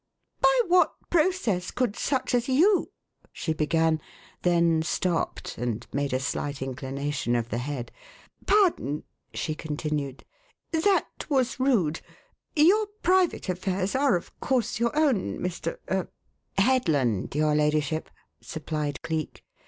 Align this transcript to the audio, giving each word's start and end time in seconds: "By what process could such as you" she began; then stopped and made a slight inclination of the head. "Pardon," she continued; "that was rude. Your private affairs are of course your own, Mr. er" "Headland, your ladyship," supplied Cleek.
"By 0.41 0.61
what 0.67 0.95
process 1.11 1.69
could 1.69 1.95
such 1.95 2.33
as 2.33 2.49
you" 2.49 2.89
she 3.31 3.53
began; 3.53 4.01
then 4.41 4.81
stopped 4.81 5.59
and 5.59 5.85
made 5.93 6.11
a 6.11 6.19
slight 6.19 6.59
inclination 6.59 7.35
of 7.35 7.49
the 7.49 7.59
head. 7.59 7.91
"Pardon," 8.47 9.03
she 9.31 9.53
continued; 9.53 10.25
"that 10.71 11.27
was 11.29 11.59
rude. 11.59 12.01
Your 12.55 12.87
private 13.03 13.47
affairs 13.47 13.93
are 13.93 14.15
of 14.15 14.35
course 14.39 14.79
your 14.79 14.97
own, 14.97 15.37
Mr. 15.37 15.77
er" 15.87 16.09
"Headland, 16.57 17.35
your 17.35 17.53
ladyship," 17.53 18.09
supplied 18.41 19.03
Cleek. 19.03 19.43